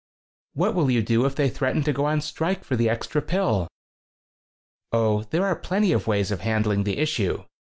15 0.55 0.59
"What 0.59 0.73
will 0.73 0.89
you 0.89 1.03
do 1.03 1.25
if 1.27 1.35
they 1.35 1.47
threaten 1.47 1.83
to 1.83 1.93
go 1.93 2.05
on 2.05 2.21
strike 2.21 2.63
for 2.63 2.75
the 2.75 2.89
extra 2.89 3.21
pill?" 3.21 3.67
"Oh, 4.91 5.25
there 5.29 5.45
are 5.45 5.55
plenty 5.55 5.91
of 5.91 6.07
ways 6.07 6.31
of 6.31 6.39
handling 6.41 6.85
the 6.85 6.97
issue. 6.97 7.43